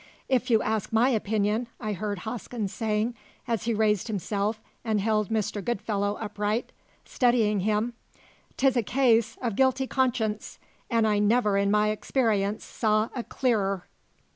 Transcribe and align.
"If 0.27 0.49
you 0.49 0.63
ask 0.63 0.91
my 0.91 1.09
opinion," 1.09 1.67
I 1.79 1.93
heard 1.93 2.21
Hosken 2.21 2.67
saying 2.69 3.13
as 3.47 3.65
he 3.65 3.73
raised 3.75 4.07
himself 4.07 4.59
and 4.83 4.99
held 4.99 5.29
Mr. 5.29 5.63
Goodfellow 5.63 6.15
upright, 6.15 6.71
steadying 7.05 7.59
him, 7.59 7.93
"'tis 8.57 8.75
a 8.75 8.81
case 8.81 9.37
o' 9.43 9.51
guilty 9.51 9.85
conscience, 9.85 10.57
an' 10.89 11.05
I 11.05 11.19
never 11.19 11.55
in 11.55 11.69
my 11.69 11.89
experience 11.89 12.65
saw 12.65 13.09
a 13.15 13.23
clearer." 13.23 13.85